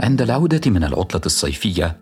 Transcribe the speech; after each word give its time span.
عند 0.00 0.22
العودة 0.22 0.70
من 0.70 0.84
العطلة 0.84 1.20
الصيفية 1.26 2.00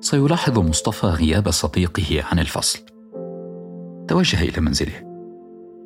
سيلاحظ 0.00 0.58
مصطفى 0.58 1.06
غياب 1.06 1.50
صديقه 1.50 2.22
عن 2.32 2.38
الفصل. 2.38 2.78
توجه 4.08 4.42
إلى 4.42 4.60
منزله. 4.60 4.92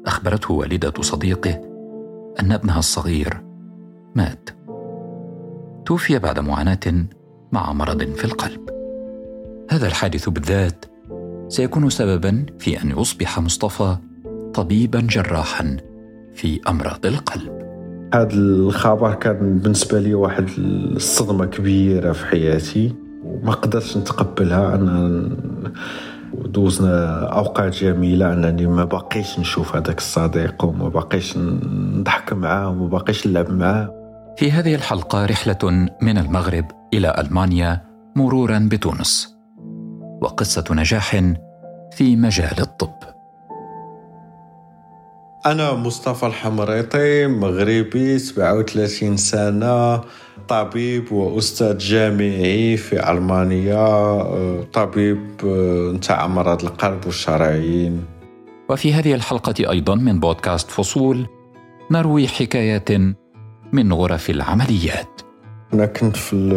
أخبرته 0.06 0.54
والدة 0.54 0.92
صديقه 1.00 1.60
أن 2.40 2.52
ابنها 2.52 2.78
الصغير 2.78 3.42
مات. 4.14 4.50
توفي 5.86 6.18
بعد 6.18 6.38
معاناة 6.38 7.06
مع 7.52 7.72
مرض 7.72 8.02
في 8.02 8.24
القلب. 8.24 8.70
هذا 9.70 9.86
الحادث 9.86 10.28
بالذات 10.28 10.84
سيكون 11.48 11.90
سببا 11.90 12.46
في 12.58 12.82
أن 12.82 12.90
يصبح 12.98 13.38
مصطفى 13.38 13.96
طبيبا 14.54 15.00
جراحا 15.00 15.76
في 16.34 16.60
أمراض 16.68 17.06
القلب. 17.06 17.67
هذا 18.14 18.32
الخبر 18.32 19.14
كان 19.14 19.58
بالنسبة 19.58 20.00
لي 20.00 20.14
واحد 20.14 20.48
الصدمة 20.58 21.44
كبيرة 21.44 22.12
في 22.12 22.26
حياتي 22.26 22.94
وما 23.24 23.52
قدرتش 23.52 23.96
نتقبلها. 23.96 24.74
أنا 24.74 25.28
دوزنا 26.34 27.24
أوقات 27.26 27.74
جميلة 27.74 28.32
أنني 28.32 28.66
ما 28.66 28.84
باقيش 28.84 29.38
نشوف 29.38 29.76
هذاك 29.76 29.98
الصديق 29.98 30.64
وما 30.64 30.88
باقيش 30.88 31.36
نضحك 31.36 32.32
معاه 32.32 32.70
وما 32.70 32.86
باقيش 32.86 33.26
نلعب 33.26 33.50
معاه. 33.50 33.94
في 34.36 34.52
هذه 34.52 34.74
الحلقة 34.74 35.26
رحلة 35.26 35.88
من 36.02 36.18
المغرب 36.18 36.64
إلى 36.94 37.14
ألمانيا 37.18 37.80
مرورا 38.16 38.68
بتونس. 38.72 39.36
وقصة 40.22 40.64
نجاح 40.70 41.20
في 41.92 42.16
مجال 42.16 42.60
الطب. 42.60 43.17
أنا 45.46 45.72
مصطفى 45.72 46.26
الحمريطي 46.26 47.26
مغربي 47.26 48.18
37 48.18 49.16
سنة 49.16 50.00
طبيب 50.48 51.12
وأستاذ 51.12 51.78
جامعي 51.78 52.76
في 52.76 53.10
ألمانيا 53.10 54.22
طبيب 54.62 55.26
نتاع 55.94 56.24
أمراض 56.24 56.64
القلب 56.64 57.06
والشرايين. 57.06 58.04
وفي 58.70 58.92
هذه 58.92 59.14
الحلقة 59.14 59.70
أيضا 59.70 59.94
من 59.94 60.20
بودكاست 60.20 60.70
فصول 60.70 61.26
نروي 61.90 62.28
حكايات 62.28 62.90
من 63.72 63.92
غرف 63.92 64.30
العمليات. 64.30 65.20
أنا 65.74 65.86
كنت 65.86 66.16
في 66.16 66.50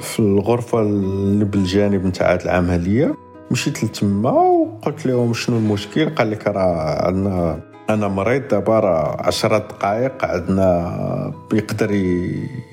في 0.00 0.18
الغرفة 0.20 0.80
اللي 0.80 1.44
بالجانب 1.44 2.06
نتاع 2.06 2.34
العملية 2.34 3.14
مشيت 3.50 3.84
لتما 3.84 4.30
وقلت 4.30 5.06
لهم 5.06 5.32
شنو 5.34 5.56
المشكل 5.56 6.14
قال 6.14 6.30
لك 6.30 6.46
راه 6.46 7.06
عندنا 7.06 7.73
أنا 7.90 8.08
مريض 8.08 8.48
دابا 8.48 8.80
راه 8.80 9.16
عشرة 9.26 9.58
دقائق 9.58 10.24
عندنا 10.24 11.32
بيقدر 11.50 11.90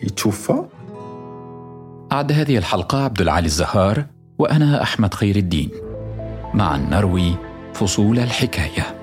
يتوفى. 0.04 0.64
أعد 2.12 2.32
هذه 2.32 2.58
الحلقة 2.58 3.04
عبد 3.04 3.22
العالي 3.22 3.46
الزهار 3.46 4.06
وأنا 4.38 4.82
أحمد 4.84 5.14
خير 5.14 5.36
الدين. 5.36 5.70
معا 6.54 6.78
نروي 6.78 7.36
فصول 7.74 8.20
الحكاية. 8.20 8.98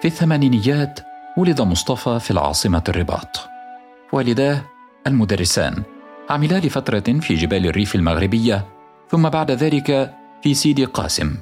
في 0.00 0.04
الثمانينيات 0.04 1.00
ولد 1.36 1.60
مصطفى 1.60 2.20
في 2.20 2.30
العاصمة 2.30 2.84
الرباط. 2.88 3.40
والداه 4.12 4.62
المدرسان 5.06 5.82
عملا 6.30 6.58
لفترة 6.58 7.20
في 7.20 7.34
جبال 7.34 7.66
الريف 7.66 7.94
المغربية 7.94 8.79
ثم 9.10 9.28
بعد 9.28 9.50
ذلك 9.50 10.14
في 10.42 10.54
سيدي 10.54 10.84
قاسم. 10.84 11.34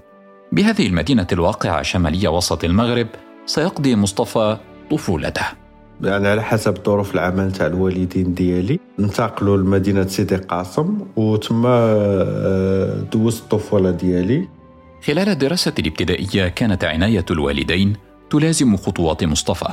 بهذه 0.53 0.87
المدينة 0.87 1.27
الواقعة 1.33 1.83
شمالية 1.83 2.29
وسط 2.29 2.65
المغرب 2.65 3.07
سيقضي 3.47 3.97
مصطفى 3.97 4.57
طفولته. 4.91 5.47
يعني 6.03 6.29
على 6.29 6.43
حسب 6.43 6.79
ظروف 6.87 7.15
العمل 7.15 7.53
تاع 7.53 7.67
الوالدين 7.67 8.35
ديالي 8.35 8.81
انتقلوا 9.01 9.57
لمدينة 9.57 10.07
سيدي 10.07 10.37
قاسم 10.37 10.99
وتما 11.17 11.69
آه، 11.69 13.01
دوزت 13.13 13.43
الطفولة 13.43 13.91
ديالي. 13.91 14.49
خلال 15.05 15.29
الدراسة 15.29 15.73
الابتدائية 15.79 16.49
كانت 16.49 16.85
عناية 16.85 17.25
الوالدين 17.31 17.97
تلازم 18.31 18.77
خطوات 18.77 19.25
مصطفى. 19.25 19.69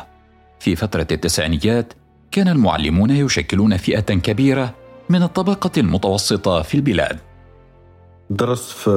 في 0.60 0.76
فترة 0.76 1.08
التسعينيات 1.12 1.94
كان 2.32 2.48
المعلمون 2.48 3.10
يشكلون 3.10 3.78
فئة 3.78 4.00
كبيرة 4.00 4.74
من 5.10 5.24
الطبقة 5.24 5.72
المتوسطة 5.78 6.62
في 6.62 6.76
البلاد. 6.76 7.20
درست 8.30 8.72
في 8.72 8.90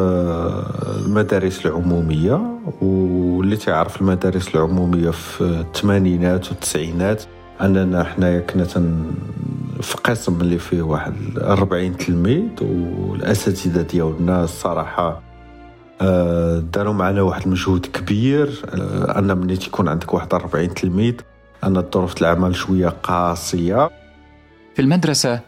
المدارس 1.06 1.66
العمومية 1.66 2.40
واللي 2.82 3.56
تعرف 3.56 4.00
المدارس 4.00 4.54
العمومية 4.54 5.10
في 5.10 5.40
الثمانينات 5.40 6.48
والتسعينات 6.48 7.22
أننا 7.60 8.04
حنايا 8.04 8.40
كنا 8.40 8.64
في 9.80 9.96
قسم 10.04 10.40
اللي 10.40 10.58
فيه 10.58 10.82
واحد 10.82 11.14
40 11.38 11.96
تلميذ 11.96 12.48
والأساتذة 12.62 13.82
ديالنا 13.82 14.44
الصراحة 14.44 15.22
آه، 16.00 16.58
داروا 16.58 16.92
معنا 16.92 17.22
واحد 17.22 17.42
المجهود 17.42 17.86
كبير 17.86 18.62
آه، 18.74 19.18
أن 19.18 19.38
ملي 19.38 19.56
تيكون 19.56 19.88
عندك 19.88 20.14
واحد 20.14 20.34
40 20.34 20.74
تلميذ 20.74 21.14
أن 21.64 21.84
ظروف 21.94 22.20
العمل 22.20 22.56
شوية 22.56 22.88
قاسية. 22.88 23.90
في 24.74 24.82
المدرسة 24.82 25.40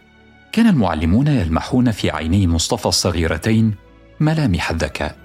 كان 0.51 0.67
المعلمون 0.67 1.27
يلمحون 1.27 1.91
في 1.91 2.09
عيني 2.09 2.47
مصطفى 2.47 2.85
الصغيرتين 2.85 3.75
ملامح 4.19 4.71
الذكاء. 4.71 5.15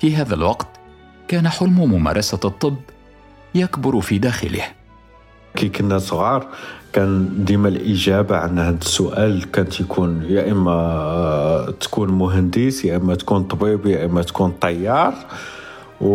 في 0.00 0.16
هذا 0.16 0.34
الوقت 0.34 0.68
كان 1.28 1.48
حلم 1.48 1.80
ممارسة 1.80 2.40
الطب 2.44 2.76
يكبر 3.54 4.00
في 4.00 4.18
داخله. 4.18 4.62
كي 5.54 5.68
كنا 5.68 5.98
صغار 5.98 6.46
كان 6.92 7.28
ديما 7.44 7.68
الإجابة 7.68 8.36
عن 8.36 8.58
هذا 8.58 8.78
السؤال 8.78 9.50
كانت 9.50 9.80
يكون 9.80 10.24
يا 10.28 10.52
إما 10.52 11.74
تكون 11.80 12.08
مهندس 12.08 12.84
يا 12.84 12.96
إما 12.96 13.14
تكون 13.14 13.42
طبيب 13.42 13.86
يا 13.86 14.04
إما 14.04 14.22
تكون 14.22 14.50
طيار. 14.50 15.14
و... 16.00 16.10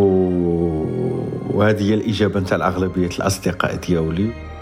وهذه 1.49 1.89
هي 1.89 1.93
الإجابة 1.93 2.39
نتاع 2.39 2.57
الأغلبية 2.57 3.09
الأصدقاء 3.17 3.75
ديالي. 3.75 4.52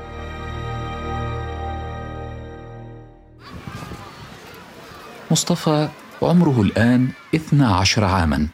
مصطفى 5.31 5.87
عمره 6.21 6.61
الآن 6.61 7.09
12 7.35 8.03
عاما. 8.03 8.47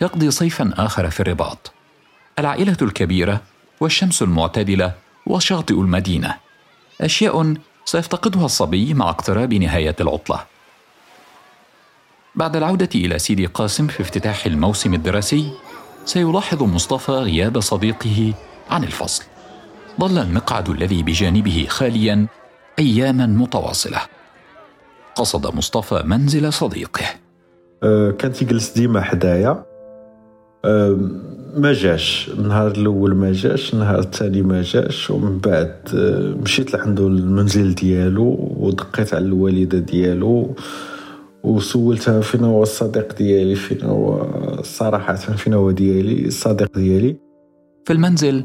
يقضي 0.00 0.30
صيفا 0.30 0.70
آخر 0.76 1.10
في 1.10 1.20
الرباط. 1.20 1.72
العائلة 2.38 2.76
الكبيرة 2.82 3.40
والشمس 3.80 4.22
المعتدلة 4.22 4.92
وشاطئ 5.26 5.74
المدينة. 5.74 6.36
أشياء 7.00 7.54
سيفتقدها 7.84 8.44
الصبي 8.44 8.94
مع 8.94 9.10
اقتراب 9.10 9.54
نهاية 9.54 9.96
العطلة. 10.00 10.44
بعد 12.34 12.56
العودة 12.56 12.88
إلى 12.94 13.18
سيدي 13.18 13.46
قاسم 13.46 13.86
في 13.86 14.00
افتتاح 14.02 14.46
الموسم 14.46 14.94
الدراسي 14.94 15.52
سيلاحظ 16.04 16.62
مصطفى 16.62 17.12
غياب 17.12 17.60
صديقه 17.60 18.34
عن 18.70 18.84
الفصل. 18.84 19.24
ظل 20.00 20.18
المقعد 20.18 20.68
الذي 20.68 21.02
بجانبه 21.02 21.66
خاليا 21.68 22.26
أياما 22.78 23.26
متواصلة. 23.26 24.21
قصد 25.16 25.54
مصطفى 25.56 26.02
منزل 26.06 26.52
صديقه. 26.52 27.04
أه 27.82 28.10
كان 28.10 28.32
تيجلس 28.32 28.72
ديما 28.72 29.00
حدايا. 29.00 29.64
أه 30.64 30.98
ما 31.56 31.72
جاش. 31.72 32.30
النهار 32.38 32.70
الأول 32.70 33.14
ما 33.14 33.32
جاش 33.32 33.74
النهار 33.74 33.98
الثاني 33.98 34.42
ما 34.42 34.62
جاش 34.62 35.10
ومن 35.10 35.38
بعد 35.38 35.76
أه 35.94 36.34
مشيت 36.42 36.74
لعندو 36.74 37.06
المنزل 37.08 37.74
ديالو 37.74 38.54
ودقيت 38.56 39.14
على 39.14 39.24
الوالدة 39.24 39.78
ديالو 39.78 40.54
وسولتها 41.42 42.20
فين 42.20 42.44
هو 42.44 42.62
الصديق 42.62 43.16
ديالي 43.16 43.54
فين 43.54 43.82
هو 43.82 44.26
صراحة 44.62 45.14
فين 45.14 45.54
هو 45.54 45.70
ديالي 45.70 46.26
الصديق 46.26 46.78
ديالي. 46.78 47.16
في 47.84 47.92
المنزل 47.92 48.44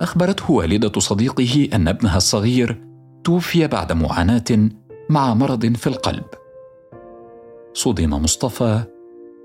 أخبرته 0.00 0.50
والدة 0.52 1.00
صديقه 1.00 1.68
أن 1.74 1.88
ابنها 1.88 2.16
الصغير 2.16 2.76
توفي 3.24 3.66
بعد 3.66 3.92
معاناة 3.92 4.68
مع 5.10 5.34
مرض 5.34 5.76
في 5.76 5.86
القلب. 5.86 6.24
صدم 7.74 8.10
مصطفى 8.10 8.82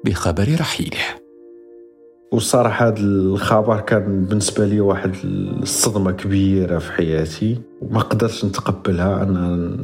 بخبر 0.06 0.56
رحيله. 0.60 0.98
والصراحة 2.32 2.88
هذا 2.88 3.00
الخبر 3.00 3.80
كان 3.80 4.26
بالنسبة 4.26 4.66
لي 4.66 4.82
واحد 4.82 5.16
الصدمة 5.62 6.12
كبيرة 6.12 6.78
في 6.80 6.92
حياتي 6.92 7.62
وما 7.82 8.00
قدرتش 8.00 8.46
نتقبلها. 8.46 9.24
أنا 9.24 9.78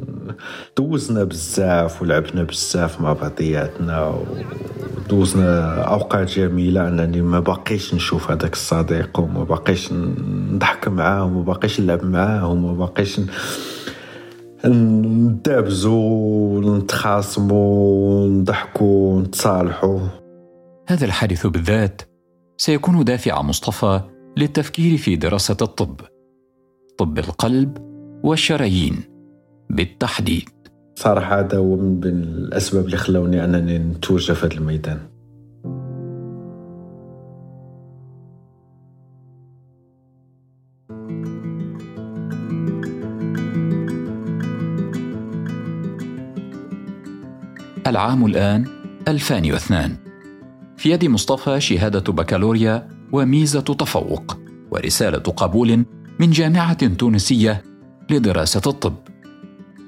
دوزنا 0.78 1.24
بزاف 1.24 2.02
ولعبنا 2.02 2.44
بزاف 2.44 3.02
مع 3.02 3.14
بعضياتنا 3.14 4.16
ودوزنا 5.06 5.82
أوقات 5.82 6.28
جميلة 6.30 6.88
أنني 6.88 7.22
ما 7.22 7.40
باقيش 7.40 7.94
نشوف 7.94 8.32
هذاك 8.32 8.54
الصديق 8.54 9.20
وما 9.20 9.44
باقيش 9.44 9.94
نضحك 9.94 10.88
معاه 10.88 11.26
وما 11.26 11.42
باقيش 11.42 11.82
نلعب 11.82 12.04
معاه 12.04 12.52
وما 12.52 12.74
باقيش 12.74 13.20
ن... 13.20 13.28
ندابزو 14.66 16.62
نتخاصمو 16.62 18.28
نضحكو 18.28 19.20
نتصالحو. 19.20 20.00
هذا 20.88 21.06
الحادث 21.06 21.48
بالذات 21.48 22.02
سيكون 22.58 23.04
دافع 23.04 23.42
مصطفى 23.42 24.02
للتفكير 24.38 24.98
في 24.98 25.16
دراسة 25.16 25.58
الطب 25.62 26.02
طب 26.98 27.20
القلب 27.20 27.78
والشرايين 28.24 28.96
بالتحديد. 29.70 30.50
صراحة 30.96 31.40
هذا 31.40 31.58
هو 31.58 31.76
من 31.76 32.00
بين 32.00 32.24
الأسباب 32.24 32.86
اللي 32.86 32.98
خلوني 32.98 33.44
أنني 33.44 33.78
نتوجه 33.78 34.34
في 34.34 34.46
هذا 34.46 34.54
الميدان. 34.54 35.00
العام 47.90 48.26
الآن 48.26 48.66
2002 49.08 49.98
في 50.78 50.92
يد 50.92 51.06
مصطفى 51.06 51.60
شهادة 51.60 52.14
بكالوريا 52.14 52.90
وميزة 53.12 53.62
تفوق 53.62 54.38
ورسالة 54.72 55.18
قبول 55.18 55.86
من 56.20 56.32
جامعة 56.32 56.88
تونسية 56.88 57.64
لدراسة 58.10 58.62
الطب. 58.68 58.96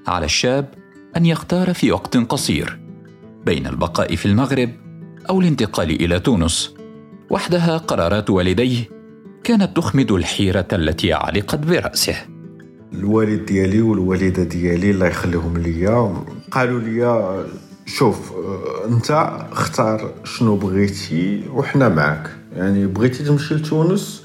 على 0.07 0.25
الشاب 0.25 0.74
أن 1.18 1.25
يختار 1.25 1.74
في 1.74 1.92
وقت 1.92 2.18
قصير 2.18 2.80
بين 3.45 3.68
البقاء 3.68 4.15
في 4.15 4.25
المغرب 4.25 4.69
أو 5.30 5.42
الانتقال 5.42 5.89
إلى 5.89 6.19
تونس. 6.19 6.74
وحدها 7.30 7.77
قرارات 7.77 8.30
والديه 8.30 8.89
كانت 9.44 9.77
تخمد 9.77 10.12
الحيرة 10.12 10.68
التي 10.74 11.13
علقت 11.13 11.59
برأسه. 11.59 12.15
الوالد 12.94 13.45
ديالي 13.45 13.81
والوالدة 13.81 14.44
ديالي 14.44 14.92
الله 14.92 15.07
يخليهم 15.07 15.57
ليا. 15.57 16.25
قالوا 16.51 16.80
لي 16.80 17.45
شوف 17.97 18.31
آه، 18.31 18.88
انت 18.88 19.11
اختار 19.51 20.11
شنو 20.23 20.55
بغيتي 20.55 21.43
وحنا 21.53 21.89
معاك. 21.89 22.29
يعني 22.55 22.88
بغيتي 22.88 23.23
تمشي 23.23 23.55
لتونس 23.55 24.23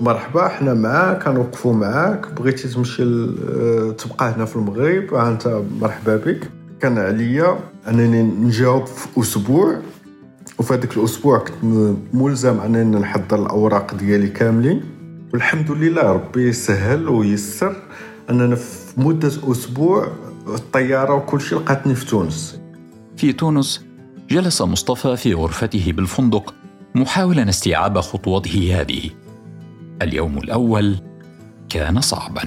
مرحبا 0.00 0.48
حنا 0.48 0.74
معاك 0.74 1.22
كنوقفوا 1.22 1.74
معاك. 1.74 2.32
بغيتي 2.32 2.68
تمشي 2.68 3.02
آه، 3.02 3.94
تبقى 3.98 4.34
هنا 4.34 4.44
في 4.44 4.56
المغرب 4.56 5.14
انت 5.14 5.62
مرحبا 5.80 6.16
بك. 6.16 6.50
كان 6.80 6.98
عليا 6.98 7.58
انني 7.88 8.22
نجاوب 8.22 8.86
في 8.86 9.20
أسبوع 9.20 9.76
وفي 10.58 10.74
هذاك 10.74 10.96
الأسبوع 10.96 11.38
كنت 11.38 11.94
ملزم 12.12 12.60
انني 12.60 12.98
نحضر 12.98 13.42
الأوراق 13.42 13.94
ديالي 13.94 14.28
كاملين. 14.28 14.82
والحمد 15.32 15.70
لله 15.70 16.02
ربي 16.02 16.52
سهل 16.52 17.08
ويسر 17.08 17.76
أنني 18.30 18.54
فمدة 18.54 19.28
أسبوع 19.28 20.08
الطيارة 20.46 21.14
وكل 21.14 21.40
شيء 21.40 21.58
لقاتني 21.58 21.94
في 21.94 22.06
تونس. 22.06 22.61
في 23.16 23.32
تونس 23.32 23.84
جلس 24.30 24.62
مصطفى 24.62 25.16
في 25.16 25.34
غرفته 25.34 25.92
بالفندق 25.92 26.54
محاولا 26.94 27.48
استيعاب 27.48 28.00
خطوته 28.00 28.80
هذه. 28.80 29.10
اليوم 30.02 30.38
الأول 30.38 30.96
كان 31.68 32.00
صعبا. 32.00 32.42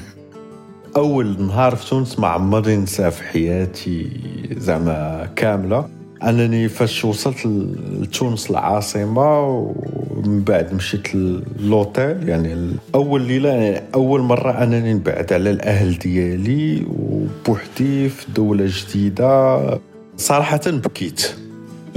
أول 0.95 1.41
نهار 1.41 1.75
في 1.75 1.89
تونس 1.89 2.19
ما 2.19 2.27
عمرني 2.27 2.75
ننساه 2.75 3.09
في 3.09 3.23
حياتي 3.23 4.09
زعما 4.57 5.29
كاملة. 5.35 5.89
أنني 6.23 6.69
فاش 6.69 7.06
وصلت 7.06 7.45
لتونس 8.01 8.51
العاصمة 8.51 9.41
ومن 9.41 10.44
بعد 10.44 10.73
مشيت 10.73 11.15
للوتيل 11.15 12.29
يعني 12.29 12.71
اول 12.95 13.21
ليلة 13.21 13.50
يعني 13.50 13.83
أول 13.95 14.21
مرة 14.21 14.51
أنني 14.63 14.94
نبعد 14.94 15.33
على 15.33 15.50
الأهل 15.50 15.97
ديالي 15.97 16.85
وبوحدي 17.00 18.09
في 18.09 18.31
دولة 18.31 18.65
جديدة. 18.67 19.79
صراحة 20.17 20.62
بكيت. 20.67 21.35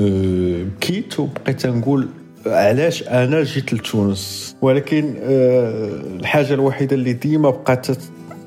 أه، 0.00 0.62
بكيت 0.62 1.20
وبقيت 1.20 1.67
نقول 1.67 2.09
علاش 2.47 3.03
أنا 3.03 3.43
جيت 3.43 3.75
لتونس. 3.75 4.56
ولكن 4.62 5.15
أه، 5.23 5.91
الحاجة 6.20 6.55
الوحيدة 6.55 6.97
اللي 6.97 7.12
ديما 7.12 7.50
بقات 7.50 7.87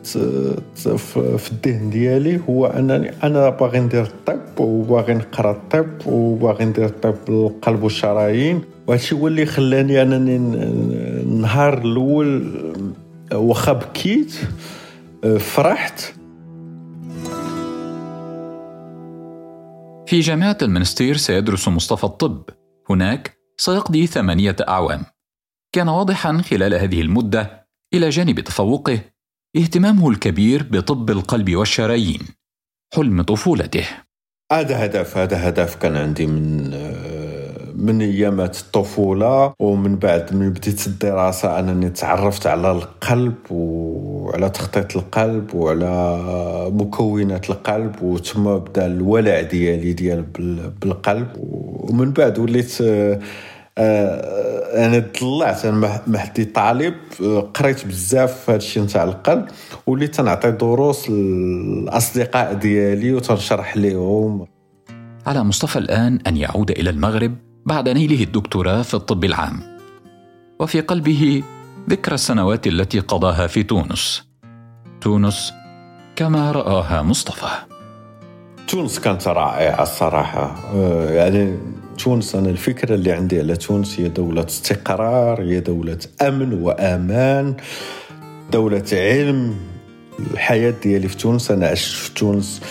في 0.03 1.51
الذهن 1.51 1.89
ديالي 1.89 2.39
هو 2.50 2.65
أنني 2.65 3.12
أنا 3.23 3.50
باغي 3.50 3.79
ندير 3.79 4.01
الطب 4.03 4.59
وباغي 4.59 5.13
نقرأ 5.13 5.51
الطب 5.51 5.88
وباغي 6.06 6.65
ندير 6.65 6.85
الطب 6.85 7.15
القلب 7.29 7.83
والشرايين. 7.83 8.62
وهادشي 8.88 9.15
هو 9.15 9.27
اللي 9.27 9.45
خلاني 9.45 10.01
أنني 10.01 10.35
النهار 10.35 11.77
الأول 11.77 12.51
واخا 13.33 13.73
بكيت 13.73 14.33
فرحت. 15.39 16.13
في 20.11 20.19
جامعة 20.19 20.57
المنستير 20.61 21.17
سيدرس 21.17 21.67
مصطفى 21.67 22.03
الطب. 22.03 22.43
هناك 22.89 23.37
سيقضي 23.57 24.07
ثمانية 24.07 24.55
أعوام. 24.67 25.05
كان 25.75 25.89
واضحا 25.89 26.41
خلال 26.41 26.73
هذه 26.73 27.01
المدة 27.01 27.67
إلى 27.93 28.09
جانب 28.09 28.39
تفوقه 28.39 28.99
اهتمامه 29.57 30.09
الكبير 30.09 30.63
بطب 30.63 31.09
القلب 31.09 31.55
والشرايين 31.55 32.21
حلم 32.93 33.21
طفولته. 33.21 33.87
هذا 34.51 34.85
هدف 34.85 35.17
هذا 35.17 35.49
هدف 35.49 35.75
كان 35.75 35.95
عندي 35.95 36.25
من 36.25 36.73
من 37.75 38.01
ايامات 38.01 38.59
الطفولة 38.59 39.53
ومن 39.59 39.95
بعد 39.95 40.35
من 40.35 40.50
بديت 40.50 40.88
الدراسه 40.88 41.59
أنني 41.59 41.89
تعرفت 41.89 42.47
على 42.47 42.71
القلب 42.71 43.35
وعلى 43.50 44.50
تخطيط 44.50 44.97
القلب 44.97 45.56
وعلى 45.56 46.18
مكونات 46.73 47.50
القلب 47.50 48.01
وثم 48.01 48.44
بدا 48.57 48.85
الولع 48.85 49.41
ديالي 49.41 49.94
ديال 49.94 50.21
بالقلب. 50.81 51.27
ومن 51.38 52.12
بعد 52.12 52.39
وليت 52.39 52.77
آه، 53.77 54.88
أنا 54.88 55.00
طلعت 55.19 55.65
أنا 55.65 56.01
محدي 56.07 56.45
طالب 56.45 56.94
قريت 57.53 57.88
بزاف 57.88 58.39
في 58.45 58.51
هذا 58.51 58.57
الشيء 58.57 58.83
نتاع 58.83 59.03
القلب 59.03 59.45
وليت 59.88 60.15
تنعطي 60.15 60.51
دروس 60.51 61.09
للأصدقاء 61.09 62.53
ديالي 62.53 63.13
وتنشرح 63.13 63.77
لهم 63.77 64.45
على 65.25 65.44
مصطفى 65.44 65.79
الآن 65.79 66.19
أن 66.27 66.38
يعود 66.38 66.71
إلى 66.71 66.89
المغرب 66.89 67.50
بعد 67.65 67.89
نيله 67.89 68.23
الدكتوراه 68.23 68.81
في 68.81 68.93
الطب 68.93 69.23
العام. 69.23 69.59
وفي 70.59 70.81
قلبه 70.81 71.43
ذكرى 71.89 72.15
السنوات 72.15 72.67
التي 72.67 72.99
قضاها 72.99 73.47
في 73.47 73.63
تونس. 73.63 74.23
تونس 75.01 75.53
كما 76.15 76.51
رآها 76.51 77.01
مصطفى. 77.01 77.47
تونس 78.67 78.99
كانت 78.99 79.27
رائعة 79.27 79.83
الصراحة. 79.83 80.55
آه، 80.75 81.11
يعني 81.11 81.57
تونس 81.97 82.35
أنا 82.35 82.49
الفكرة 82.49 82.95
اللي 82.95 83.11
عندي 83.11 83.39
على 83.39 83.55
تونس 83.55 83.99
هي 83.99 84.09
دولة 84.09 84.45
استقرار 84.45 85.41
هي 85.41 85.59
دولة 85.59 85.99
أمن 86.21 86.53
وأمان 86.53 87.56
دولة 88.51 88.85
علم. 88.91 89.56
الحياة 90.19 90.73
ديالي 90.83 91.07
في 91.07 91.18
تونس 91.18 91.51
أنا 91.51 91.68
عشت 91.68 91.95
في 91.95 92.13
تونس 92.13 92.61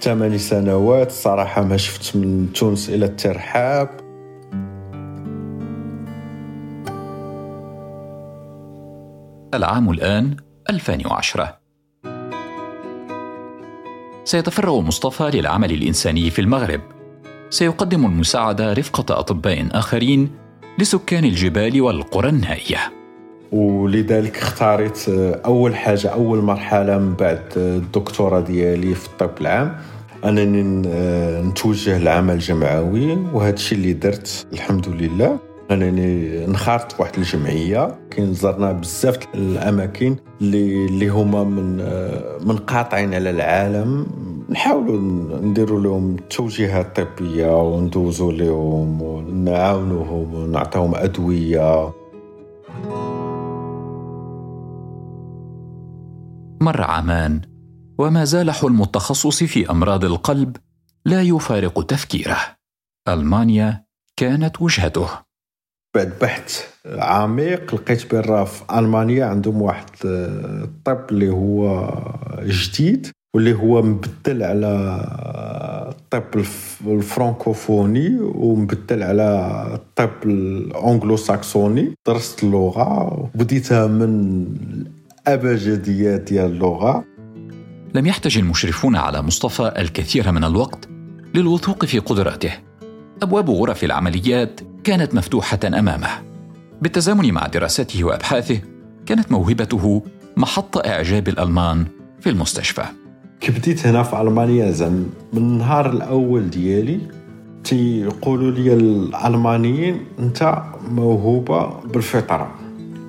ثماني 0.00 0.38
سنوات. 0.38 1.12
صراحة 1.12 1.64
ما 1.64 1.76
شفت 1.76 2.16
من 2.16 2.52
تونس 2.54 2.88
إلا 2.88 3.04
الترحاب. 3.06 4.07
العام 9.54 9.90
الآن 9.90 10.36
2010 10.70 11.58
سيتفرغ 14.24 14.80
مصطفى 14.80 15.30
للعمل 15.34 15.72
الإنساني 15.72 16.30
في 16.30 16.40
المغرب. 16.40 16.80
سيقدم 17.50 18.06
المساعدة 18.06 18.72
رفقة 18.72 19.18
أطباء 19.18 19.68
آخرين 19.72 20.30
لسكان 20.78 21.24
الجبال 21.24 21.80
والقرى 21.80 22.28
النائية. 22.28 22.78
ولذلك 23.52 24.36
اختاريت 24.36 25.08
أول 25.44 25.76
حاجة 25.76 26.08
أول 26.08 26.38
مرحلة 26.38 26.98
من 26.98 27.14
بعد 27.14 27.42
الدكتوراه 27.56 28.40
ديالي 28.40 28.94
في 28.94 29.06
الطب 29.06 29.40
العام. 29.40 29.76
أنني 30.24 30.62
نتوجه 31.48 31.98
للعمل 31.98 32.34
الجمعوي 32.34 33.12
وهذا 33.12 33.54
الشيء 33.54 33.78
اللي 33.78 33.92
درت 33.92 34.46
الحمد 34.52 34.88
لله. 34.88 35.47
انني 35.70 36.44
انخرطت 36.44 36.92
في 36.92 37.02
واحد 37.02 37.16
الجمعية. 37.18 37.98
كاين 38.10 38.34
زرنا 38.34 38.72
بزاف 38.72 39.18
الأماكن 39.34 40.16
اللي 40.40 40.86
اللي 40.86 41.08
هما 41.08 41.44
من 41.44 41.76
من 42.46 42.56
قاطعين 42.56 43.14
على 43.14 43.30
العالم. 43.30 44.06
نحاولوا 44.50 45.00
نديروا 45.40 45.80
لهم 45.80 46.16
توجيهات 46.16 47.00
طبية 47.00 47.62
وندوزوا 47.62 48.32
لهم 48.32 49.02
ونعاونوهم 49.02 50.34
ونعطيهم 50.34 50.94
أدوية. 50.94 51.92
مر 56.60 56.82
عامان 56.82 57.40
وما 57.98 58.24
زال 58.24 58.50
حلم 58.50 58.82
التخصص 58.82 59.44
في 59.44 59.70
أمراض 59.70 60.04
القلب 60.04 60.56
لا 61.04 61.22
يفارق 61.22 61.86
تفكيره. 61.86 62.38
ألمانيا 63.08 63.84
كانت 64.16 64.62
وجهته. 64.62 65.27
بعد 65.98 66.12
بحث 66.22 66.64
عميق 66.86 67.74
لقيت 67.74 68.14
بان 68.14 68.44
في 68.44 68.62
ألمانيا 68.78 69.24
عندهم 69.24 69.62
واحد 69.62 69.84
الطب 70.04 71.04
اللي 71.10 71.30
هو 71.30 71.90
جديد 72.42 73.06
واللي 73.34 73.54
هو 73.54 73.82
مبدل 73.82 74.42
على 74.42 74.72
الطب 75.88 76.44
الفرنكوفوني 76.86 78.18
ومبدل 78.20 79.02
على 79.02 79.28
الطب 79.74 80.10
الانجلو 80.24 81.16
ساكسوني 81.16 81.94
درست 82.06 82.44
اللغة 82.44 83.30
بديتها 83.34 83.86
من 83.86 84.44
الابجديات 85.26 86.20
ديال 86.20 86.46
اللغة. 86.46 87.04
لم 87.94 88.06
يحتج 88.06 88.38
المشرفون 88.38 88.96
على 88.96 89.22
مصطفى 89.22 89.72
الكثير 89.78 90.32
من 90.32 90.44
الوقت 90.44 90.88
للوثوق 91.34 91.84
في 91.84 91.98
قدراته. 91.98 92.52
أبواب 93.22 93.50
غرف 93.50 93.84
العمليات 93.84 94.60
كانت 94.88 95.14
مفتوحة 95.14 95.58
أمامه. 95.64 96.08
بالتزامن 96.82 97.32
مع 97.32 97.46
دراسته 97.46 98.04
وأبحاثه 98.04 98.60
كانت 99.06 99.32
موهبته 99.32 100.02
محط 100.36 100.86
إعجاب 100.86 101.28
الألمان 101.28 101.84
في 102.20 102.30
المستشفى. 102.30 102.84
كي 103.40 103.52
بديت 103.52 103.86
هنا 103.86 104.02
في 104.02 104.20
ألمانيا 104.20 104.70
زعما 104.70 105.06
من 105.32 105.42
النهار 105.42 105.92
الأول 105.92 106.50
ديالي 106.50 107.00
تيقولوا 107.64 108.50
لي 108.50 108.74
الألمانيين 108.74 110.00
أنت 110.18 110.62
موهوبة 110.90 111.80
بالفطرة. 111.80 112.54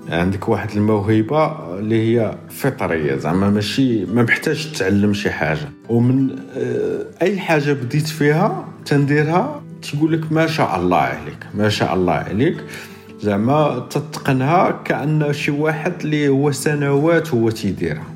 عندك 0.10 0.50
واحد 0.50 0.70
الموهبة 0.72 1.76
اللي 1.80 2.20
هي 2.20 2.38
فطرية 2.50 3.16
زعما 3.16 3.50
ماشي 3.50 4.06
ما 4.06 4.24
محتاج 4.24 4.72
تتعلم 4.72 5.14
شي 5.14 5.30
حاجة. 5.30 5.70
ومن 5.90 6.40
آه، 6.58 7.06
أي 7.22 7.40
حاجة 7.40 7.74
بديت 7.74 8.08
فيها 8.08 8.66
تنديرها 8.86 9.69
تقول 9.82 10.14
لك 10.14 10.32
ما 10.32 10.48
شاء 10.48 10.80
الله 10.80 10.98
عليك 10.98 11.48
ما 11.54 11.70
شاء 11.70 11.94
الله 11.94 12.14
عليك. 12.14 12.58
زعما 13.22 13.88
تتقنها 13.90 14.72
كأن 14.72 15.34
شي 15.34 15.52
واحد 15.52 15.94
اللي 16.02 16.28
هو 16.28 16.52
سنوات 16.52 17.34
هو 17.34 17.50
تيديرها. 17.50 18.08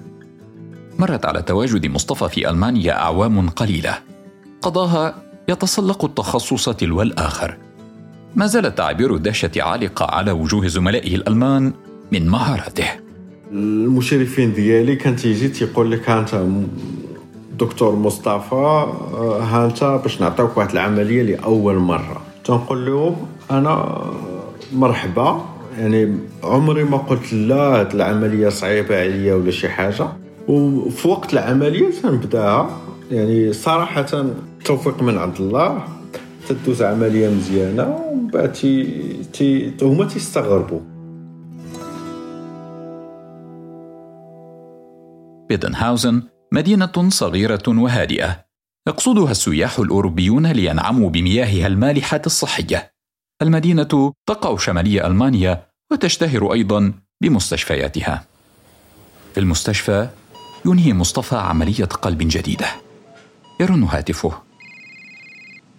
مرت 1.00 1.26
على 1.26 1.42
تواجد 1.42 1.86
مصطفى 1.86 2.30
في 2.30 2.50
ألمانيا 2.50 2.94
أعوام 2.94 3.50
قليلة. 3.50 3.98
قضاها 4.62 5.16
يتسلق 5.50 6.06
التخصص 6.06 6.70
تلو 6.70 7.02
الآخر 7.02 7.58
ما 8.36 8.48
زالت 8.48 8.78
تعابير 8.78 9.16
الدهشه 9.16 9.52
عالقة 9.58 10.06
على 10.06 10.32
وجوه 10.32 10.68
زملائه 10.68 11.16
الألمان 11.16 11.74
من 12.12 12.30
مهاراته. 12.30 12.88
المشرفين 13.52 14.54
ديالي 14.54 14.96
كان 14.96 15.16
تيجي 15.16 15.48
تيقول 15.48 15.92
لك 15.92 16.10
أنت 16.10 16.46
دكتور 17.60 17.96
مصطفى 17.96 18.86
ها 19.42 19.66
انت 19.66 19.84
باش 20.04 20.22
نعطيوك 20.22 20.58
واحد 20.58 20.72
العملية 20.72 21.22
لأول 21.24 21.76
مرة. 21.76 22.22
تنقول 22.46 22.86
لهم 22.86 23.16
أنا 23.52 24.04
مرحبا 24.74 25.42
يعني 25.78 26.18
عمري 26.44 26.84
ما 26.84 26.98
قلت 26.98 27.34
لا 27.34 27.94
العملية 27.94 28.50
صعيبة 28.50 29.02
عليا 29.02 29.34
ولا 29.34 29.52
شي 29.52 29.70
حاجة. 29.70 30.08
وفي 30.48 31.08
وقت 31.08 31.34
العملية 31.34 31.90
تنبدأها 32.02 32.70
يعني 33.12 33.54
صراحة 33.54 34.26
توفيق 34.66 35.04
من 35.04 35.18
عند 35.18 35.36
الله 35.40 35.84
تدوز 36.50 36.82
عملية 36.82 37.30
مزيانة 37.30 37.96
ومن 37.96 38.28
بعد 38.28 38.52
تي 38.52 39.04
تي 39.34 39.74
هما 39.82 40.06
تيستغربوا. 40.06 40.80
بيدنهاوزن 45.50 46.24
مدينة 46.54 47.10
صغيرة 47.10 47.64
وهادئة. 47.68 48.46
يقصدها 48.88 49.32
السياح 49.32 49.80
الأوروبيون 49.80 50.48
لينعموا 50.48 51.10
بمياهها 51.10 51.68
المالحة 51.68 52.22
الصحية. 52.26 52.94
المدينة 53.42 54.14
تقع 54.28 54.58
شمالي 54.58 55.08
ألمانيا 55.08 55.66
وتشتهر 55.92 56.54
أيضا 56.54 56.94
بمستشفياتها. 57.24 58.26
في 59.34 59.40
المستشفى 59.40 60.10
ينهي 60.66 60.94
مصطفى 60.94 61.36
عملية 61.36 61.86
قلب 61.86 62.18
جديدة. 62.22 62.68
يرن 63.60 63.84
هاتفه. 63.84 64.34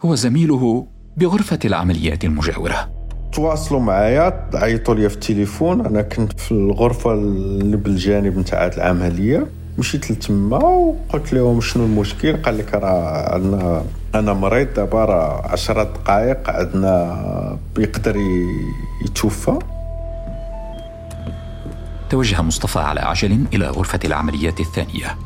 هو 0.05 0.15
زميله 0.15 0.87
بغرفة 1.17 1.59
العمليات 1.65 2.25
المجاورة. 2.25 3.09
تواصلوا 3.33 3.81
معايا 3.81 4.51
عيطوا 4.55 4.95
لي 4.95 5.09
في 5.09 5.15
التليفون. 5.15 5.87
أنا 5.87 6.03
كنت 6.03 6.41
في 6.41 6.53
الغرفة 6.53 7.13
اللي 7.13 7.77
بالجانب 7.77 8.39
نتاع 8.39 8.67
العملية. 8.67 9.47
مشيت 9.79 10.11
لتما 10.11 10.57
وقلت 10.57 11.33
لهم 11.33 11.61
شنو 11.61 11.85
المشكل؟ 11.85 12.43
قال 12.43 12.59
لك 12.59 12.75
راه 12.75 13.35
عندنا 13.35 13.85
أنا 14.15 14.33
مريض 14.33 14.75
دابا 14.75 15.05
راه 15.05 15.53
10 15.53 15.83
دقائق 15.83 16.51
عندنا 16.51 17.59
بيقدر 17.77 18.17
يتوفى. 19.05 19.59
توجه 22.11 22.43
مصطفى 22.43 22.79
على 22.79 23.01
عجل 23.01 23.45
إلى 23.55 23.69
غرفة 23.69 24.01
العمليات 24.05 24.61
الثانية. 24.61 25.17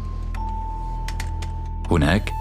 هناك 1.90 2.33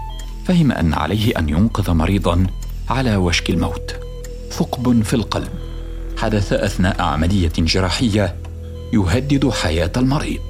فهم 0.44 0.72
أن 0.72 0.94
عليه 0.94 1.38
أن 1.38 1.48
ينقذ 1.48 1.90
مريضا 1.90 2.46
على 2.90 3.16
وشك 3.16 3.50
الموت. 3.50 3.96
ثقب 4.50 5.02
في 5.02 5.14
القلب. 5.14 5.48
حدث 6.16 6.52
أثناء 6.52 7.02
عملية 7.02 7.52
جراحية 7.58 8.36
يهدد 8.92 9.50
حياة 9.50 9.92
المريض. 9.96 10.47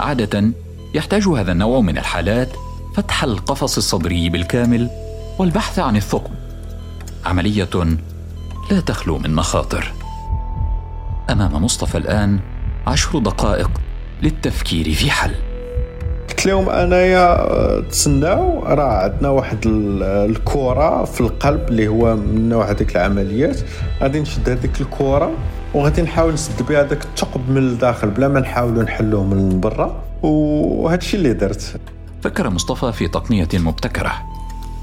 عادة 0.00 0.50
يحتاج 0.94 1.28
هذا 1.28 1.52
النوع 1.52 1.80
من 1.80 1.98
الحالات 1.98 2.48
فتح 2.94 3.24
القفص 3.24 3.76
الصدري 3.76 4.30
بالكامل 4.30 4.90
والبحث 5.38 5.78
عن 5.78 5.96
الثقب. 5.96 6.30
عملية 7.24 7.98
لا 8.70 8.80
تخلو 8.86 9.18
من 9.18 9.34
مخاطر. 9.34 9.92
أمام 11.30 11.64
مصطفى 11.64 11.98
الآن 11.98 12.40
عشر 12.86 13.18
دقائق 13.18 13.70
للتفكير 14.22 14.92
في 14.92 15.10
حل. 15.10 15.34
قلت 16.28 16.46
لهم 16.46 16.68
أنايا 16.68 17.80
تسناو 17.80 18.62
راه 18.62 19.02
عندنا 19.02 19.28
واحد 19.28 19.58
الكره 19.66 21.04
في 21.04 21.20
القلب 21.20 21.68
اللي 21.68 21.88
هو 21.88 22.16
من 22.16 22.48
نوع 22.48 22.70
هذيك 22.70 22.96
العمليات. 22.96 23.56
غادي 24.02 24.20
نشد 24.20 24.48
هذيك 24.48 24.80
الكره 24.80 25.30
وغادي 25.74 26.02
نحاول 26.02 26.34
نسد 26.34 26.62
بها 26.68 26.82
داك 26.82 27.04
الثقب 27.04 27.50
من 27.50 27.56
الداخل 27.56 28.10
بلا 28.10 28.28
ما 28.28 28.40
نحاولوا 28.40 28.82
نحلوه 28.82 29.24
من 29.24 29.60
برا. 29.60 30.04
وهذا 30.22 30.98
الشيء 30.98 31.20
اللي 31.20 31.32
درت. 31.32 31.80
فكر 32.22 32.50
مصطفى 32.50 32.92
في 32.92 33.08
تقنية 33.08 33.48
مبتكرة. 33.54 34.12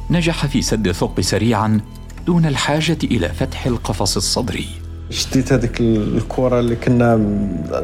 نجح 0.10 0.46
في 0.46 0.62
سد 0.62 0.88
الثقب 0.88 1.22
سريعا 1.22 1.82
دون 2.26 2.46
الحاجة 2.46 2.98
إلى 3.04 3.30
فتح 3.30 3.66
القفص 3.66 4.16
الصدري. 4.18 4.68
شديت 5.10 5.54
هذيك 5.54 5.82
الكرة 5.82 6.60
اللي 6.60 6.76
كنا 6.76 7.20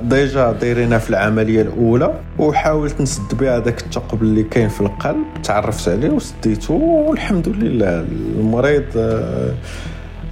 ديجا 0.04 0.52
دايرينها 0.52 0.98
في 0.98 1.10
العملية 1.10 1.62
الأولى 1.62 2.22
وحاولت 2.40 3.02
نسد 3.02 3.38
بها 3.38 3.58
هذاك 3.58 3.82
الثقب 3.82 4.22
اللي 4.22 4.44
كاين 4.44 4.70
في 4.70 4.82
القلب 4.82 5.26
تعرفت 5.44 5.90
عليه 5.90 6.10
وسديته 6.10 6.74
والحمد 6.74 7.48
لله. 7.48 8.06
المريض 8.40 8.84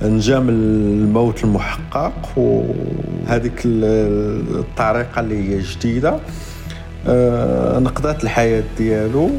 نجا 0.01 0.39
من 0.39 0.49
الموت 0.49 1.43
المحقق 1.43 2.37
وهذيك 2.37 3.61
الطريقة 3.65 5.19
اللي 5.19 5.49
هي 5.49 5.61
جديدة. 5.61 6.19
آه، 7.07 7.79
نقضات 7.79 8.23
الحياة 8.23 8.63
ديالو. 8.77 9.29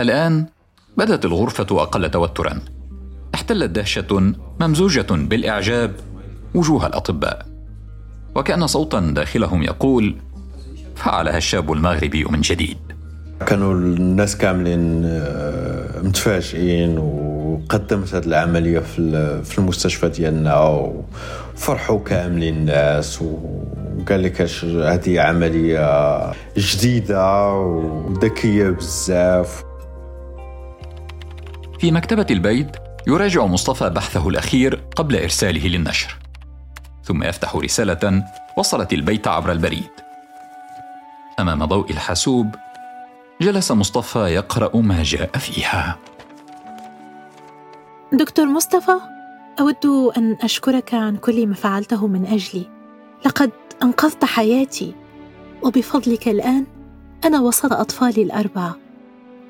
الآن 0.00 0.46
بدت 0.96 1.24
الغرفة 1.24 1.66
أقل 1.70 2.10
توترا. 2.10 2.60
احتلت 3.34 3.70
دهشة 3.70 4.34
ممزوجة 4.60 5.06
بالإعجاب 5.10 5.92
وجوه 6.54 6.86
الأطباء. 6.86 7.46
وكأن 8.34 8.66
صوتا 8.66 9.00
داخلهم 9.00 9.62
يقول 9.62 10.16
فعلها 10.96 11.36
الشاب 11.36 11.72
المغربي 11.72 12.24
من 12.24 12.40
جديد. 12.40 12.78
كانوا 13.46 13.74
الناس 13.74 14.36
كاملين 14.36 15.02
آه، 15.04 15.71
متفاجئين 16.02 16.98
وقدمت 16.98 18.14
هذه 18.14 18.24
العملية 18.24 18.78
في 19.44 19.58
المستشفى 19.58 20.08
ديالنا 20.08 20.58
وفرحوا 21.54 21.98
كاملين 21.98 22.56
الناس 22.56 23.22
وقال 23.22 24.22
لك 24.22 24.42
هذه 24.64 25.20
عملية 25.20 26.32
جديدة 26.56 27.52
وذكية 27.54 28.70
بزاف. 28.70 29.64
في 31.78 31.92
مكتبة 31.92 32.26
البيت 32.30 32.76
يراجع 33.06 33.46
مصطفى 33.46 33.90
بحثه 33.90 34.28
الأخير 34.28 34.80
قبل 34.96 35.16
إرساله 35.16 35.68
للنشر. 35.68 36.16
ثم 37.04 37.22
يفتح 37.22 37.56
رسالة 37.56 38.24
وصلت 38.58 38.92
البيت 38.92 39.28
عبر 39.28 39.52
البريد. 39.52 39.90
أمام 41.40 41.64
ضوء 41.64 41.90
الحاسوب 41.90 42.54
جلس 43.42 43.72
مصطفى 43.72 44.18
يقرأ 44.18 44.76
ما 44.76 45.02
جاء 45.02 45.38
فيها. 45.38 45.98
دكتور 48.12 48.46
مصطفى 48.46 48.92
أود 49.60 49.86
أن 50.16 50.36
أشكرك 50.42 50.94
عن 50.94 51.16
كل 51.16 51.46
ما 51.46 51.54
فعلته 51.54 52.06
من 52.06 52.26
أجلي. 52.26 52.66
لقد 53.26 53.50
أنقذت 53.82 54.24
حياتي 54.24 54.94
وبفضلك 55.62 56.28
الآن 56.28 56.66
أنا 57.24 57.40
وسط 57.40 57.72
أطفالي 57.72 58.22
الأربعة. 58.22 58.76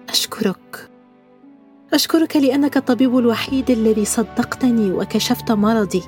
أشكرك. 0.08 0.90
أشكرك 1.94 2.36
لأنك 2.36 2.76
الطبيب 2.76 3.18
الوحيد 3.18 3.70
الذي 3.70 4.04
صدقتني 4.04 4.92
وكشفت 4.92 5.52
مرضي. 5.52 6.02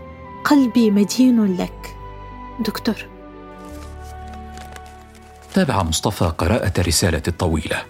قلبي 0.45 0.91
مدين 0.91 1.57
لك. 1.57 1.97
دكتور. 2.61 3.14
تابع 5.55 5.83
مصطفى 5.83 6.25
قراءة 6.25 6.73
الرسالة 6.79 7.23
الطويلة 7.29 7.83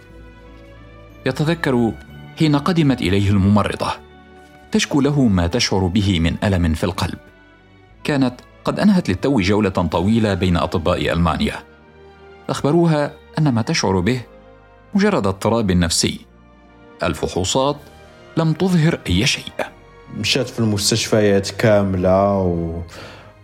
يتذكر 1.27 1.93
حين 2.39 2.57
قدمت 2.57 3.01
إليه 3.01 3.31
الممرضة. 3.31 3.93
تشكو 4.73 5.01
له 5.01 5.23
ما 5.23 5.47
تشعر 5.47 5.87
به 5.87 6.21
من 6.21 6.37
ألم 6.45 6.75
في 6.75 6.85
القلب. 6.85 7.19
كانت 8.05 8.41
قد 8.65 8.81
أنهت 8.81 9.09
للتو 9.09 9.41
جولة 9.41 9.71
طويلة 9.71 10.35
بين 10.35 10.57
أطباء 10.57 11.13
ألمانيا. 11.13 11.63
أخبروها 12.49 13.13
أن 13.39 13.49
ما 13.49 13.63
تشعر 13.63 14.01
به 14.01 14.21
مجرد 14.95 15.27
اضطراب 15.27 15.73
نفسي. 15.73 16.21
الفحوصات 17.03 17.77
لم 18.37 18.53
تظهر 18.53 18.99
أي 19.07 19.27
شيء. 19.27 19.53
مشات 20.17 20.49
في 20.49 20.59
المستشفيات 20.59 21.51
كاملة 21.51 22.39
و... 22.39 22.83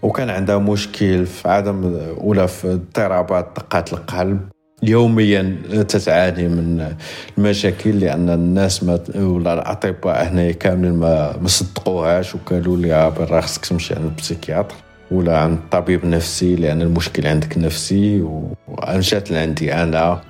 وكان 0.02 0.30
عندها 0.30 0.58
مشكل 0.58 1.26
في 1.26 1.48
عدم 1.48 1.98
ولا 2.16 2.46
في 2.46 2.72
اضطرابات 2.72 3.48
دقات 3.56 3.92
القلب. 3.92 4.40
يوميا 4.82 5.56
تتعاني 5.88 6.48
من 6.48 6.94
المشاكل 7.38 8.00
لأن 8.00 8.30
الناس 8.30 8.84
ما 8.84 8.98
ولا 9.16 9.54
الأطباء 9.54 10.28
هنا 10.28 10.52
كاملين 10.52 10.92
ما 10.92 11.36
ما 11.36 11.48
صدقوهاش 11.48 12.34
وقالوا 12.34 12.76
لها 12.76 13.08
برا 13.08 13.40
خصك 13.40 13.66
تمشي 13.66 13.94
عند 13.94 14.04
البسيكياتر 14.04 14.74
ولا 15.10 15.38
عند 15.38 15.58
طبيب 15.70 16.06
نفسي 16.06 16.56
لأن 16.56 16.82
المشكل 16.82 17.26
عندك 17.26 17.58
نفسي 17.58 18.22
وجات 18.68 19.30
لعندي 19.30 19.74
أنا 19.74 20.20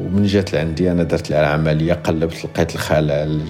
ومن 0.00 0.26
جات 0.26 0.52
لعندي 0.52 0.92
أنا 0.92 1.02
درت 1.02 1.30
لها 1.30 1.40
العملية 1.40 1.92
قلبت 1.94 2.44
لقيت 2.44 2.74
الخلل 2.74 3.42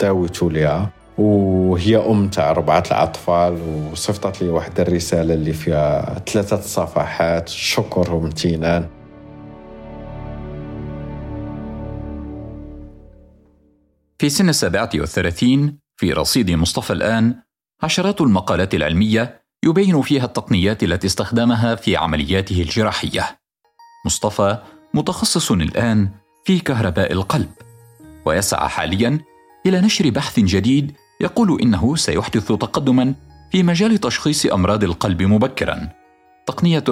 داويت 0.00 0.42
ليها. 0.42 0.90
وهي 1.18 1.96
أم 1.96 2.28
تاع 2.28 2.50
اربعه 2.50 2.84
الأطفال 2.86 3.58
وصيفطت 3.92 4.42
لي 4.42 4.48
واحد 4.48 4.80
الرسالة 4.80 5.34
اللي 5.34 5.52
فيها 5.52 6.18
ثلاثة 6.18 6.60
صفحات 6.60 7.48
شكر 7.48 8.14
وامتنان 8.14 8.88
في 14.18 14.28
سن 14.28 14.48
السابعة 14.48 14.90
والثلاثين 14.94 15.78
في 15.96 16.12
رصيد 16.12 16.50
مصطفى 16.50 16.92
الآن 16.92 17.34
عشرات 17.82 18.20
المقالات 18.20 18.74
العلمية 18.74 19.42
يبين 19.64 20.02
فيها 20.02 20.24
التقنيات 20.24 20.82
التي 20.82 21.06
استخدمها 21.06 21.74
في 21.74 21.96
عملياته 21.96 22.62
الجراحية. 22.62 23.38
مصطفى 24.06 24.58
متخصص 24.94 25.50
الآن 25.50 26.08
في 26.44 26.58
كهرباء 26.58 27.12
القلب، 27.12 27.50
ويسعى 28.26 28.68
حاليا 28.68 29.20
إلى 29.66 29.80
نشر 29.80 30.10
بحث 30.10 30.40
جديد 30.40 30.92
يقول 31.22 31.60
إنه 31.62 31.96
سيحدث 31.96 32.48
تقدما 32.48 33.14
في 33.52 33.62
مجال 33.62 33.98
تشخيص 33.98 34.46
أمراض 34.46 34.84
القلب 34.84 35.22
مبكرا. 35.22 35.88
تقنية 36.46 36.84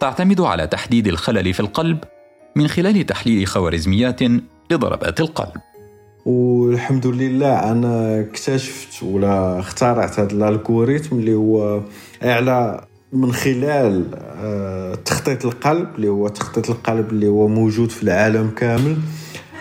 تعتمد 0.00 0.40
على 0.40 0.66
تحديد 0.66 1.06
الخلل 1.06 1.54
في 1.54 1.60
القلب 1.60 1.98
من 2.56 2.68
خلال 2.68 3.06
تحليل 3.06 3.46
خوارزميات 3.46 4.20
لضربات 4.70 5.20
القلب. 5.20 5.60
والحمد 6.26 7.06
لله 7.06 7.72
أنا 7.72 8.20
اكتشفت 8.20 9.02
ولا 9.02 9.60
اخترعت 9.60 10.20
هذا 10.20 10.32
الالغوريثم 10.32 11.16
اللي 11.16 11.34
هو 11.34 11.80
على 12.22 12.86
من 13.12 13.32
خلال 13.32 14.04
آه، 14.14 14.94
تخطيط 14.94 15.44
القلب 15.44 15.88
اللي 15.96 16.08
هو 16.08 16.28
تخطيط 16.28 16.70
القلب 16.70 17.10
اللي 17.10 17.26
هو 17.26 17.48
موجود 17.48 17.90
في 17.90 18.02
العالم 18.02 18.50
كامل 18.50 18.96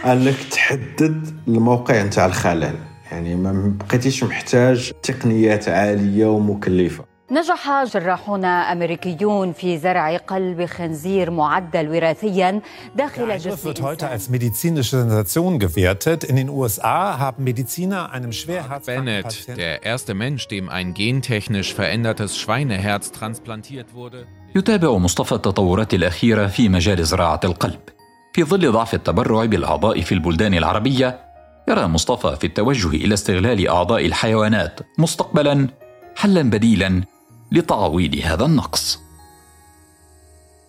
أنك 0.06 0.36
تحدد 0.52 1.28
الموقع 1.48 2.04
نتاع 2.04 2.26
الخلل 2.26 2.76
يعني 3.16 3.36
ما 3.36 3.78
بقيتيش 3.80 4.24
محتاج 4.24 4.92
تقنيات 5.04 5.70
عالية 5.70 6.26
ومكلفة 6.26 7.06
نجح 7.32 7.84
جراحون 7.84 8.46
أمريكيون 8.46 9.54
في 9.54 9.78
زرع 9.78 10.18
قلب 10.18 10.66
خنزير 10.66 11.32
معدل 11.32 11.90
وراثيا 11.90 12.62
داخل 12.96 13.38
جسم 13.38 13.70
wird 13.70 13.82
heute 13.82 14.08
als 14.10 14.30
medizinische 14.30 14.98
Sensation 14.98 15.60
gewertet. 15.60 16.24
In 16.24 16.36
den 16.36 16.50
USA 16.50 17.18
haben 17.18 17.44
Mediziner 17.44 18.12
einem 18.12 18.32
Bennett, 18.86 19.48
der 19.58 19.84
erste 19.84 20.14
Mensch, 20.14 20.48
dem 20.48 20.70
ein 20.70 20.94
gentechnisch 20.94 21.74
verändertes 21.74 22.38
Schweineherz 22.38 23.12
transplantiert 23.12 23.94
wurde. 23.96 24.28
يتابع 24.56 24.98
مصطفى 24.98 25.32
التطورات 25.36 25.94
الأخيرة 25.94 26.48
في 26.48 26.70
مجال 26.70 27.06
زراعة 27.06 27.40
القلب. 27.44 27.80
في 28.34 28.44
ظل 28.44 28.72
ضعف 28.72 28.94
التبرع 28.94 29.46
بالأعضاء 29.46 30.02
في 30.02 30.12
البلدان 30.12 30.54
العربية، 30.54 31.25
يرى 31.70 31.88
مصطفى 31.88 32.36
في 32.36 32.48
التوجه 32.48 32.88
إلى 32.88 33.14
استغلال 33.14 33.68
أعضاء 33.68 34.06
الحيوانات 34.06 34.80
مستقبلا 34.98 35.68
حلا 36.16 36.42
بديلا 36.42 37.04
لتعويض 37.52 38.16
هذا 38.24 38.46
النقص. 38.46 39.00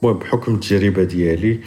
بحكم 0.03 0.55
التجربة 0.55 1.05
ديالي 1.05 1.61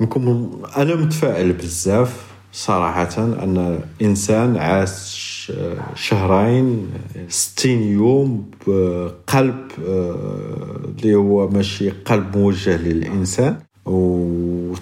نكون 0.00 0.52
أنا 0.76 0.94
متفائل 0.94 1.52
بزاف 1.52 2.26
صراحة 2.52 3.18
أن 3.18 3.80
إنسان 4.02 4.56
عاش 4.56 5.52
شهرين 5.94 6.90
ستين 7.28 7.82
يوم 7.82 8.50
بقلب 8.66 9.68
اللي 10.98 11.14
هو 11.14 11.48
ماشي 11.48 11.90
قلب 11.90 12.36
موجه 12.36 12.76
للإنسان. 12.76 13.58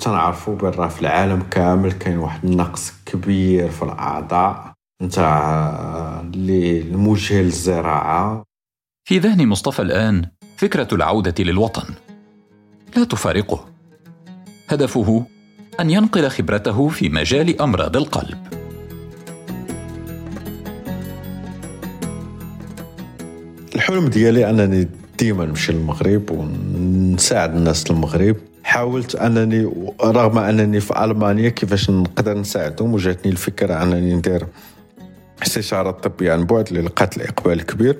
وتنعرفوا 0.06 0.56
برا 0.56 0.88
في 0.88 1.00
العالم 1.00 1.42
كامل 1.50 1.92
كاين 1.92 2.18
واحد 2.18 2.44
النقص 2.44 2.92
كبير 3.06 3.68
في 3.68 3.82
الأعضاء. 3.82 4.72
نتاع 5.02 6.20
اللي 6.20 6.80
الموجهة 6.80 7.42
للزراعة. 7.42 8.42
في 9.08 9.18
ذهن 9.18 9.48
مصطفى 9.48 9.82
الآن 9.82 10.26
فكرة 10.56 10.88
العودة 10.92 11.44
للوطن. 11.44 11.94
لا 12.96 13.04
تفارقه. 13.04 13.64
هدفه 14.68 15.26
أن 15.80 15.90
ينقل 15.90 16.28
خبرته 16.28 16.88
في 16.88 17.08
مجال 17.08 17.60
أمراض 17.60 17.96
القلب. 17.96 18.38
الحلم 23.74 24.08
ديالي 24.08 24.50
أنني 24.50 24.88
ديما 25.18 25.46
نمشي 25.46 25.72
للمغرب 25.72 26.30
ونساعد 26.30 27.56
الناس 27.56 27.90
المغرب 27.90 28.36
حاولت 28.76 29.14
أنني 29.14 29.72
رغم 30.04 30.38
أنني 30.38 30.80
في 30.80 31.04
ألمانيا 31.04 31.48
كيفاش 31.48 31.90
نقدر 31.90 32.38
نساعدهم 32.38 32.94
وجاتني 32.94 33.32
الفكرة 33.32 33.82
أنني 33.82 34.14
ندير 34.14 34.46
استشارة 35.42 35.90
طبية 35.90 36.32
عن 36.32 36.44
بعد 36.44 36.68
اللي 36.68 36.80
لقات 36.80 37.16
الاقبال 37.16 37.66
كبير. 37.66 37.98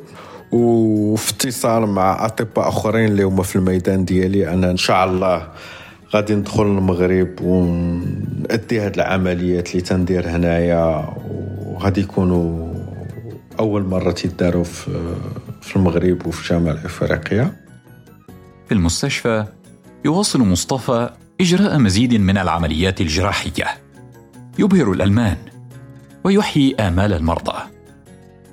وفي 0.53 1.33
اتصال 1.33 1.87
مع 1.87 2.27
أطباء 2.27 2.69
أخرين 2.69 3.05
اللي 3.05 3.23
هما 3.23 3.43
في 3.43 3.57
الميدان 3.57 4.05
ديالي 4.05 4.49
أنا 4.53 4.71
إن 4.71 4.77
شاء 4.77 5.05
الله 5.05 5.49
غادي 6.15 6.35
ندخل 6.35 6.62
المغرب 6.62 7.41
ونأدي 7.43 8.81
هاد 8.81 8.95
العمليات 8.95 9.71
اللي 9.71 9.83
تندير 9.83 10.29
هنايا 10.29 11.09
وغادي 11.67 12.01
يكونوا 12.01 12.69
أول 13.61 13.83
مرة 13.85 14.11
تيداروا 14.11 14.65
في 15.62 15.77
المغرب 15.77 16.27
وفي 16.27 16.47
شمال 16.47 16.79
إفريقيا. 16.85 17.53
في 18.69 18.75
المستشفى 18.75 19.45
يواصل 20.07 20.40
مصطفى 20.40 21.11
إجراء 21.40 21.79
مزيد 21.79 22.14
من 22.14 22.38
العمليات 22.38 23.01
الجراحية. 23.01 23.66
يبهر 24.59 24.92
الألمان 24.92 25.37
ويحيي 26.25 26.75
آمال 26.75 27.12
المرضى. 27.12 27.62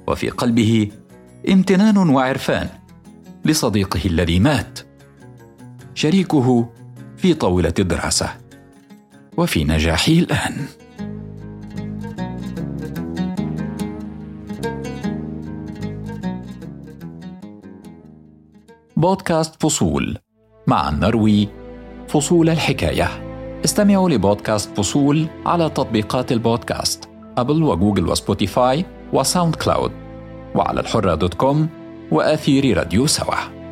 وفي 0.08 0.30
قلبه 0.30 0.92
امتنان 1.50 1.98
وعرفان 1.98 2.70
لصديقه 3.46 4.00
الذي 4.06 4.40
مات 4.40 4.80
شريكه 5.96 6.70
في 7.18 7.34
طاولة 7.34 7.74
الدراسة. 7.80 8.30
وفي 9.38 9.64
نجاحه 9.64 10.12
الآن. 10.12 10.66
بودكاست 18.98 19.64
فصول. 19.64 20.18
مع 20.68 20.90
نروي 20.90 21.48
فصول 22.08 22.50
الحكاية. 22.50 23.10
استمعوا 23.66 24.10
لبودكاست 24.10 24.78
فصول 24.78 25.28
على 25.46 25.70
تطبيقات 25.70 26.32
البودكاست 26.32 27.10
Apple 27.38 27.64
و 27.64 27.70
Google 27.70 28.10
و 28.10 28.18
Spotify 28.18 28.77
و 28.77 28.86
SoundCloud 29.14 29.92
وعلى 30.56 30.80
الحرة 30.80 31.16
dot 31.16 31.34
com 31.34 31.70
وأثير 32.12 32.78
راديو 32.78 33.08
سوا. 33.08 33.63